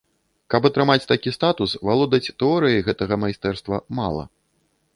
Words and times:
Каб 0.53 0.61
атрымаць 0.69 1.09
такі 1.11 1.33
статус, 1.35 1.75
валодаць 1.89 2.31
тэорыяй 2.39 2.81
гэтага 2.87 3.21
майстэрства 3.25 3.75
мала. 4.01 4.23